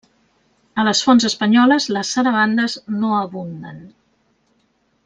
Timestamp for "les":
0.87-1.01, 1.99-2.15